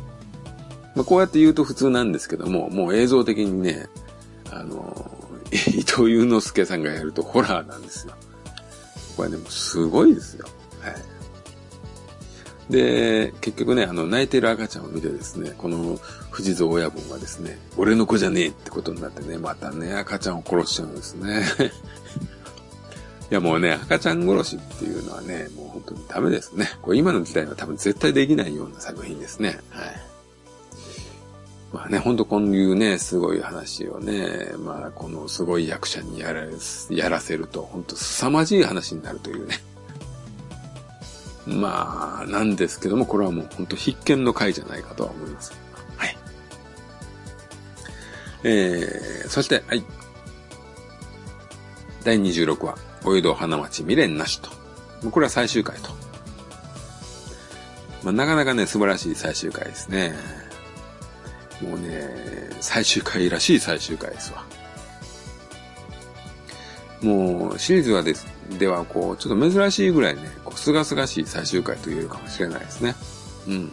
[0.96, 3.88] まあ、こうやって言うと普通なんですけども、もう映像的にね、
[4.52, 5.12] あの、
[5.52, 8.14] 伊藤祐之介さんがやるとホラーなんですよ。
[9.16, 10.46] これね、もすごいですよ。
[10.82, 10.96] はい。
[12.72, 16.00] で、結局ね、あの、泣いてる赤ちゃんを見てですね、この
[16.32, 21.44] 藤蔵親分はですね、俺の子じゃねえってことになってね、またね、赤ちゃんを殺しちゃうんですね。
[23.30, 26.70] いやもうね、赤ちゃん殺しっていうのはね、もう本当にダメですね。
[26.82, 29.60] これ今の時代は多分絶対できないような作品ですね。
[29.70, 30.11] はい。
[31.74, 36.44] まあね、ほんとこういうね、すごい話をね、まあこのすごい役者にやら
[36.90, 39.60] やらせると、ほんと凄まじい話になるというね。
[41.48, 45.54] まあ、なんですけども、これはもうほんと必見の回じゃないかとは思います。
[45.98, 46.18] はい。
[48.44, 49.84] えー、そして、はい。
[52.04, 54.50] 第26話、お湯戸花町未練なしと。
[55.10, 55.90] これは最終回と。
[58.04, 60.41] まあ、なかなかね、素晴らしい最終回ですね。
[61.62, 64.43] もうね、最終回らしい最終回ですわ。
[67.02, 68.28] もう、シリーズはです、
[68.60, 72.95] では、こう、ちょっと珍しいぐらいね、こう、すがすがしい最終回と言えるかもしれないですね。
[73.47, 73.71] うん。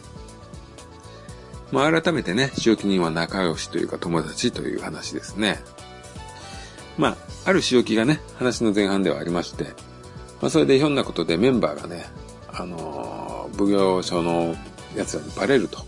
[1.71, 5.61] まあ、改めてね、塩木人は仲良しというか友達という話ですね。
[6.97, 9.65] まあ、ある塩木がね、話の前半ではありまして、
[10.41, 12.07] まあ、それでひょんなことでメンバーがね、
[12.53, 14.57] あのー、奉行所の
[14.97, 15.88] 奴らにバレると。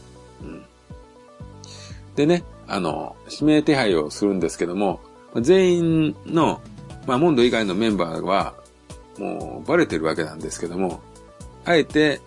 [2.17, 5.01] でね、あの、指名手配をするんですけども、
[5.37, 6.61] 全員の、
[7.07, 8.55] まあ、モンド以外のメンバーは、
[9.19, 11.01] もうバレてるわけなんですけども、
[11.65, 12.21] あえて、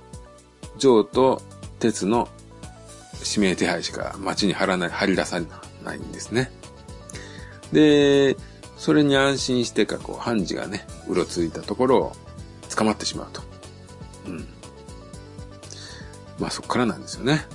[0.78, 1.41] ジョーと
[1.80, 2.28] 鉄の
[3.26, 5.41] 指名手配しか街に貼らない、貼り出さ
[5.84, 6.52] ないんですね。
[7.72, 8.38] で、
[8.78, 12.12] それに安心してか、こう、判事がね、うろついたところを
[12.76, 13.41] 捕まってしまうと。
[14.28, 14.48] うん。
[16.39, 17.46] まあそっからなんですよね。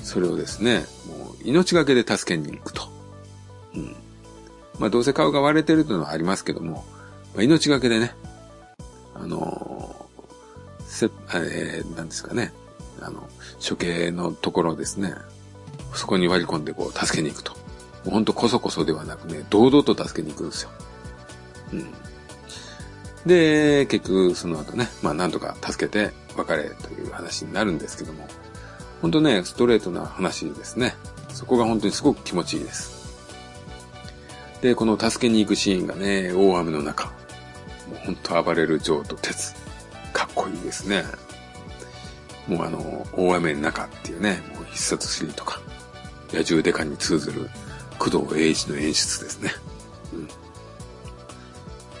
[0.00, 2.88] それをですね、もう命がけで助けに行くと。
[3.74, 3.96] うん。
[4.78, 6.84] まあどうせ顔が割れてるというのはありますけども、
[7.34, 8.14] まあ、命がけでね、
[9.14, 12.52] あのー、せ、えー、なんですかね、
[13.00, 13.28] あの、
[13.66, 15.14] 処刑のところですね、
[15.94, 17.52] そこに割り込んでこう助けに行くと。
[17.52, 17.58] も
[18.08, 20.70] うほんとこそこそではなくね、堂々と助けに行くんですよ。
[21.72, 21.86] うん。
[23.26, 28.26] で、結局その後ね、まあなんとか助けて別れという話になるんですけども、
[29.00, 30.94] ほんとね、ストレートな話ですね。
[31.34, 33.12] そこが本当にすごく気持ちいいです。
[34.62, 37.06] で、この助けに行くシーンがね、大雨の中。
[37.06, 39.52] もうほんと暴れるジョーと鉄。
[40.12, 41.04] かっこいいですね。
[42.46, 45.60] もうあの、大雨の中っていうね、もう必殺シリとか、
[46.32, 47.50] 野獣デカに通ずる
[47.98, 49.50] 工藤英一の演出ですね。
[50.12, 50.22] うん。
[50.22, 50.28] ま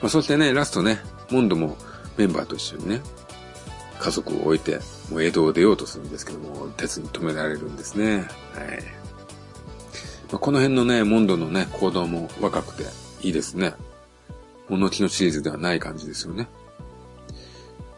[0.04, 1.76] あ、そしてね、ラストね、モンドも
[2.16, 3.00] メンバーと一緒にね、
[3.98, 4.78] 家族を置いて、
[5.10, 8.18] もう江戸を出ようとするんですけども、鉄に止められるんですね。
[8.18, 9.03] はい。
[10.34, 12.84] ま、この辺のね、モンドのね、行動も若くて
[13.24, 13.72] いいですね。
[14.68, 16.48] ものきのシリーズではない感じですよね。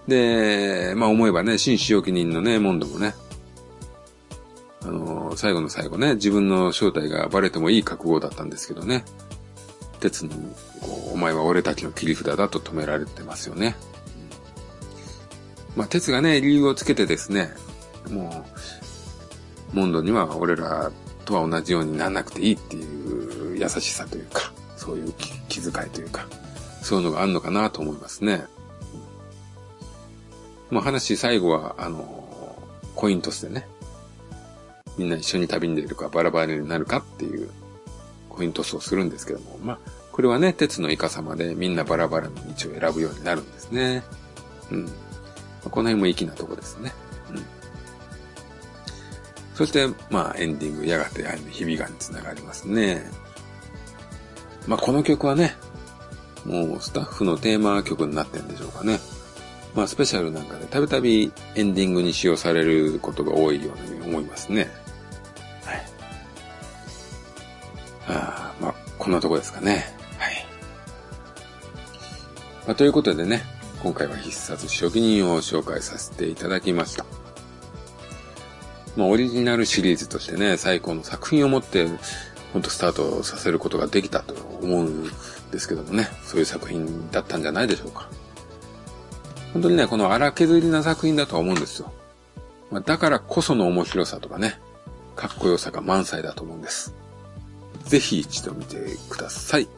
[0.06, 3.14] で、まあ思えばね、新使用記人のね、モンドもね、
[4.82, 9.04] あの、最後の最後ね、自分の正体がバレてもいい覚悟だったんですけどね。
[10.00, 10.30] 鉄に、
[11.12, 13.76] お前は俺たちの切り札だと止められてますよね。
[15.74, 17.48] まあ、鉄がね、理由をつけてですね、
[18.10, 18.44] も
[19.72, 20.92] う、モンドには俺ら
[21.26, 25.12] とは同じようにならなくていいっていう優しさというか、そういう
[25.48, 26.26] 気遣いというか、
[26.80, 28.44] そういうのがあるのかなと思いますね。
[30.70, 32.24] まあ話最後は、あの、
[32.94, 33.66] コイントスでね、
[34.96, 37.50] みんな一緒に旅に出るかバラバラになるかっていう
[38.30, 39.78] コイントスをするんですけども、まあ、
[40.12, 44.02] これはね、鉄のイカ様でみんなバラバラの道を選ぶようになるんですね。
[44.70, 44.86] うん。
[45.70, 46.92] この辺も粋なとこですね。
[47.30, 47.55] うん。
[49.56, 53.10] そして、まあ、エンディング、やがて愛の日々がにつながりますね。
[54.66, 55.56] まあ、この曲はね、
[56.44, 59.00] もうスタッフのテーマ曲になってんでしょうかね。
[59.74, 64.68] まあ、スペシャルなんかでたびたびエンディングに使用されることが多いように思いますね。
[65.64, 65.86] はい。
[68.08, 69.86] あまあ、こんなとこですかね。
[70.18, 70.46] はい。
[72.66, 73.42] まあ、ということでね、
[73.82, 77.06] 今回は必殺初期人を紹介させていただきました。
[78.96, 81.86] まあ、オリジナルシリーズとしてね、最高の作品を持って、
[82.52, 85.04] ほんとスタートさせることができたと思うん
[85.50, 88.08] ですけどもね、そういう作品だったんじゃないでしょうか。
[89.52, 91.92] 本当にね、この荒削りな作品だとは思うんですよ。
[92.70, 94.58] まあ、だからこその面白さとかね、
[95.14, 96.94] かっこよさが満載だと思うんです。
[97.84, 99.68] ぜひ一度見てください。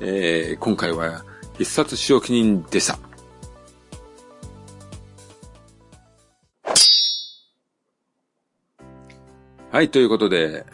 [0.00, 1.24] えー、今回は
[1.58, 2.98] 必殺使用記念でした。
[9.72, 10.66] はい、ということで、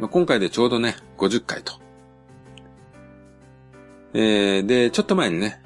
[0.00, 1.74] まあ、今回でちょうどね、50回と。
[4.14, 5.62] えー、で、ちょっと前にね、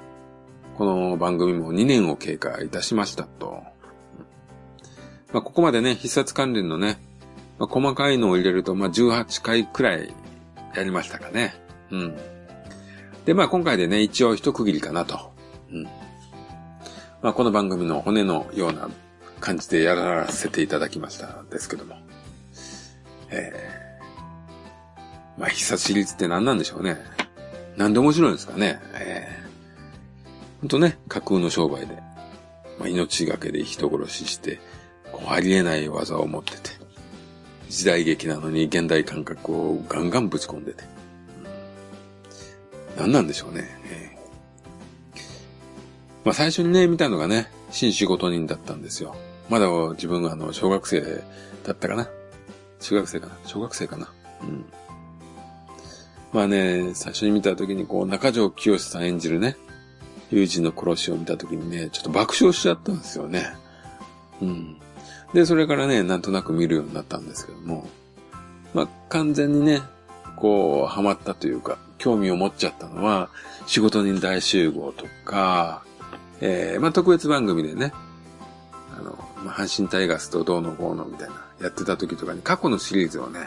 [0.77, 3.63] この番組も2年を経過いたしましたと。
[5.33, 6.99] まあ、ここまでね、必殺関連のね、
[7.57, 10.13] まあ、細かいのを入れると、まあ、18回くらい
[10.75, 11.55] やりましたかね。
[11.89, 12.15] うん。
[13.25, 15.33] で、まあ、今回でね、一応一区切りかなと。
[15.71, 15.83] うん。
[17.23, 18.91] まあ、この番組の骨のような
[19.39, 22.04] 感じでやらせていただきましたですけども。
[23.35, 26.97] えー、まあ、必殺シリーズって何なんでしょうね。
[27.77, 28.79] なんで面白いんですかね。
[28.93, 31.95] えー、ほんとね、架空の商売で、
[32.79, 34.59] まあ、命がけで人殺しして、
[35.11, 36.69] こう、ありえない技を持ってて、
[37.69, 40.83] 時代劇なのに現代感覚をガンガンぶち込んでて。
[42.97, 43.67] 何なんでしょうね。
[43.85, 45.19] えー、
[46.23, 49.15] まあ、最初にね、見たのがね、新仕事人だったんですよ。
[49.49, 51.01] まだ自分があの、小学生
[51.65, 52.07] だったかな。
[52.85, 53.37] 中学生かな？
[53.45, 54.09] 小学生かな？
[54.41, 54.65] うん。
[56.33, 59.55] まあね、最初に見た時にこう、中条清さん演じるね、
[60.31, 63.47] 友人の殺しを見た時にね、ちょっと爆笑しちゃったんですよね。
[64.41, 64.77] うん。
[65.33, 67.87] で、それからね、なんとなく見るようになったんですけども、
[68.73, 69.81] まあ、完全にね、
[70.35, 73.29] こう、ハマったというか、興味を持っちゃったのは、
[73.65, 75.83] 仕事人大集合とか、
[76.41, 77.93] えー、まあ、特別番組でね、
[78.97, 83.39] あの、ま、阪神タイガースとどうのこうのみたいな、やってた時とかに過去のシリーズをね、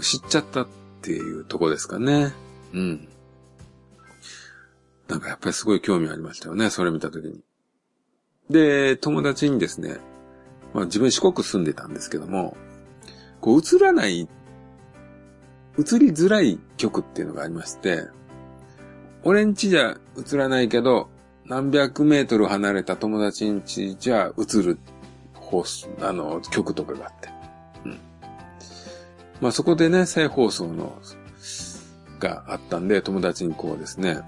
[0.00, 0.68] 知っちゃったっ
[1.02, 2.32] ていうとこですかね。
[2.72, 3.08] うん。
[5.08, 7.40] なんかやっぱりすごい興味ありましたよね、それ見た時に。
[8.50, 9.98] で、友達にですね、
[10.74, 12.56] まあ自分四国住んでたんですけども、
[13.40, 14.26] こう映らない、映
[15.98, 18.08] りづらい曲っていうのがありまして、
[19.24, 21.08] 俺んちじゃ映らないけど、
[21.46, 24.78] 何百メートル離れた友達んちじゃ映る
[25.48, 27.28] 放送、あの、曲とかがあって。
[27.84, 27.98] うん。
[29.40, 31.00] まあそこでね、再放送の、
[32.18, 34.20] があったんで、友達にこうですね、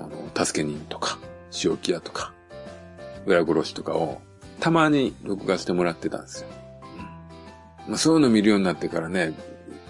[0.00, 1.18] あの、助け人とか、
[1.62, 2.32] 塩木屋とか、
[3.26, 4.20] 裏殺しとかを、
[4.60, 6.48] たまに録画してもらってたんですよ。
[7.86, 9.34] うん、まあそういうの見るようになってからね、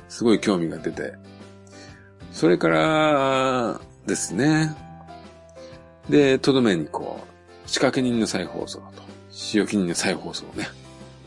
[0.09, 1.15] すごい興味が出て、
[2.33, 4.75] それからですね、
[6.09, 9.04] で、とどめにこう、仕掛け人の再放送と、
[9.35, 10.69] 潮金の再放送ね。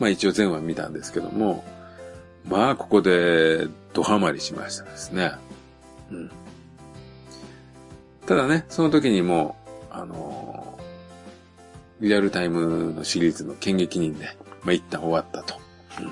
[0.00, 1.64] まあ一応全話見たんですけども、
[2.48, 5.32] まあここでドハマりしましたですね。
[6.10, 6.30] うん。
[8.26, 9.56] ただね、その時にも
[9.90, 15.60] あのー、リアルタイムのシリーズの剣撃人で、まあ一旦終わったと。
[16.00, 16.10] うん。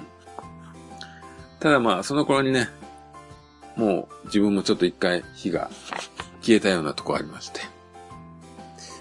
[1.60, 2.68] ただまあその頃にね、
[3.74, 5.70] もう自分もちょっと一回火が
[6.42, 7.60] 消えたようなとこありまして。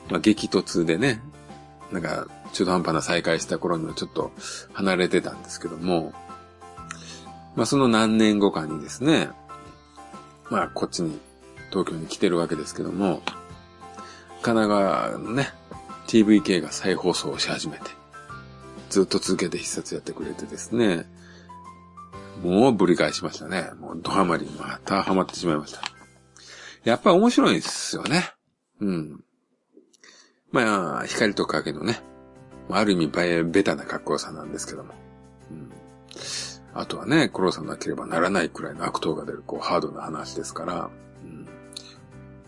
[0.10, 1.20] まあ激突でね、
[1.92, 4.32] なんか中途半端な再会した頃にはちょっと
[4.72, 6.14] 離れてたんですけども、
[7.56, 9.30] まあその何年後かにですね、
[10.50, 11.20] まあこっちに、
[11.70, 13.22] 東京に来てるわけですけども、
[14.42, 15.50] 神奈川のね、
[16.08, 17.84] TVK が再放送をし始めて、
[18.90, 21.06] ずっと続けて必殺やってくれてですね、
[22.42, 23.70] もうぶり返しましたね。
[23.82, 25.82] もうドハマりに、またハマってしまいました。
[26.86, 28.32] やっぱ面白いですよね。
[28.80, 29.24] うん。
[30.52, 32.00] まあ、光と影のね、
[32.70, 34.94] ある意味ベタなかっこよさなんですけども。
[35.52, 35.72] うん、
[36.74, 40.90] あとはね、殺さなければならないくらいの悪党が出る、こう、ハードな話ですから、
[41.24, 41.48] うん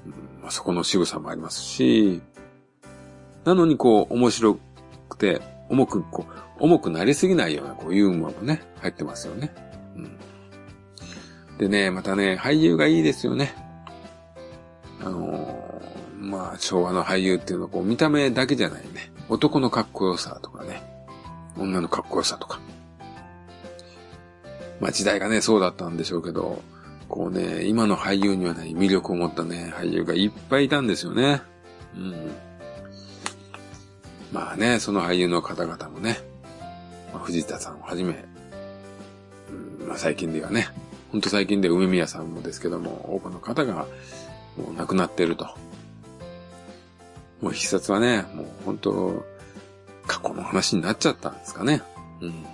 [0.06, 2.22] うんまあ、そこの仕草もありますし、
[3.46, 4.60] なのにこう、面白
[5.10, 9.54] くて、重く、こう、重くなりすぎないような、こう、ユーモアもね、入ってますよね。
[9.96, 10.18] うん。
[11.58, 13.54] でね、またね、俳優がいいですよね。
[15.02, 19.12] あのー、まあ、昭和の俳優っていうのは、こう、見た目だけじゃないね。
[19.30, 20.82] 男のかっこよさとかね。
[21.58, 22.60] 女のかっこよさとか。
[24.80, 26.62] まあ、時代がね、そうだったんでしょうけど、
[27.10, 31.42] こうね、今の俳優にはない魅力を持ったね、俳優がいっぱいいたんですよね。
[31.96, 32.32] うん。
[34.32, 36.20] まあね、その俳優の方々もね、
[37.14, 38.26] まあ、藤田さんをはじめ、
[39.80, 40.68] うん、まあ最近ではね、
[41.12, 43.88] ほんと最近で梅宮さんもですけども、多くの方が
[44.58, 45.48] もう亡くなっていると。
[47.42, 49.26] もう必殺はね、もう本当
[50.08, 51.82] 過去の話になっちゃったんですかね。
[52.22, 52.46] うん。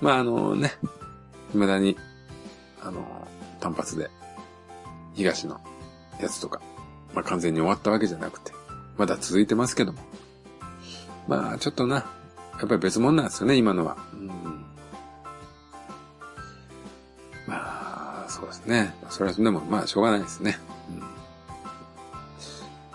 [0.00, 0.72] まああのね、
[1.52, 1.96] 未だに、
[2.82, 3.02] あの、
[3.60, 4.10] 単発で、
[5.14, 5.60] 東の
[6.20, 6.60] やつとか、
[7.14, 8.52] まあ完全に終わったわけじゃなくて、
[8.96, 9.98] まだ続いてますけども。
[11.26, 13.96] まあちょっとな、やっぱり別物なんですよね、今のは。
[14.14, 14.28] うん、
[17.46, 18.94] まあ、そうですね。
[19.10, 20.58] それはでも、まあしょうがないですね。
[20.90, 21.02] うん、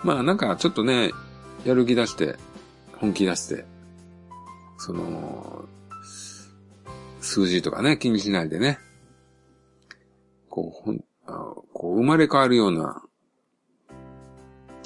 [0.04, 1.10] まあなんかちょっとね、
[1.64, 2.36] やる気出して、
[2.98, 3.64] 本気出して、
[4.76, 5.64] その、
[7.20, 8.78] 数字とかね、気にしないでね、
[10.50, 11.00] こう、ほん、
[11.72, 13.02] こう生まれ変わるような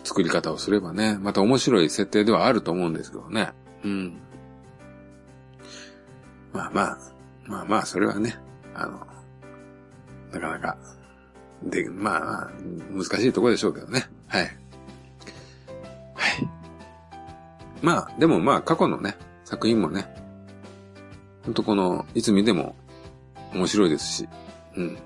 [0.05, 3.51] 作り方をすればね、また面白い設定ではあると思うんですけどね。
[3.85, 4.21] うん。
[6.53, 6.99] まあまあ、
[7.45, 8.39] まあまあ、それはね、
[8.75, 9.07] あの、
[10.33, 10.79] なかなか、
[11.65, 12.51] で、まあ、
[12.93, 14.09] 難しいとこでしょうけどね。
[14.29, 14.68] はい。
[16.19, 16.49] はい。
[17.81, 20.07] まあ、でもまあ、過去のね、作品もね、
[21.45, 22.77] ほんとこの、いつ見ても
[23.55, 24.29] 面白いですし、
[24.77, 24.99] うん。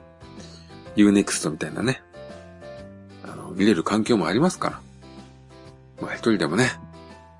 [0.97, 2.03] Unext みたいなね、
[3.23, 4.81] あの、見れる環境もありますから。
[6.01, 6.71] まあ一人でもね、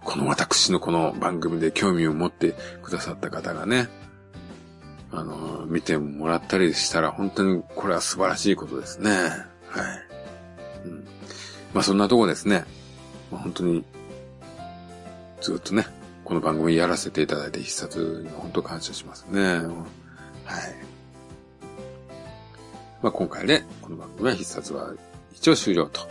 [0.05, 3.89] この私のこの番組で興味を持ってくださった方がね、
[5.11, 9.11] あの、見てもらったりしたら本当にこれは素晴らしいことですね。
[9.11, 9.27] はい。
[10.85, 11.05] うん、
[11.75, 12.65] まあそんなとこですね。
[13.39, 13.85] 本当に、
[15.41, 15.87] ずっとね、
[16.25, 19.43] この番組やらせていただいて必殺に本当感謝しますね。
[19.43, 19.63] はい。
[23.03, 24.93] まあ、今回で、この番組は必殺は
[25.35, 26.09] 一応終了と。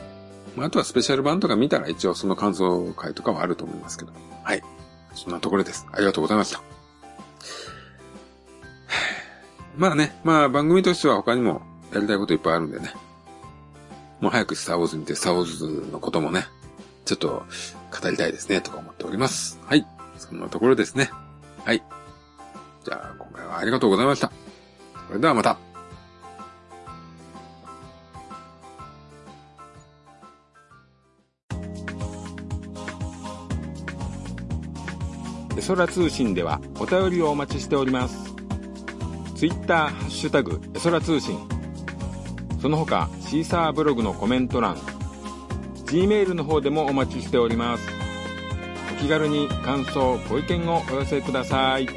[0.55, 4.11] まあ、あとはスペシャル版とか見たら一応その感想会とかはあると思いますけど。
[4.43, 4.61] はい。
[5.15, 5.87] そんなところです。
[5.91, 6.61] ありがとうございました。
[9.77, 11.61] まあね、まあ番組としては他にも
[11.93, 12.93] やりたいこといっぱいあるんでね。
[14.19, 15.45] もう早くスターウォーズ見て、スターウォー
[15.85, 16.45] ズのこともね、
[17.11, 17.45] ちょっと
[18.01, 19.59] 語りたいですね、とか思っております。
[19.65, 19.85] はい。
[20.17, 21.09] そんなところですね。
[21.65, 21.83] はい。
[22.85, 24.31] じゃあ、今回はありがとうございました。
[25.09, 25.57] それではまた。
[35.57, 38.33] エソラ通信ではお便りをお待ちしております。
[39.35, 41.37] ツイッター、ハッシュタグ、エソラ通信。
[42.61, 44.77] その他、シーサーブログのコメント欄、
[45.91, 47.85] Gmail の方でもお待ちしております。
[48.93, 51.87] お気軽に感想、ご意見をお寄せください。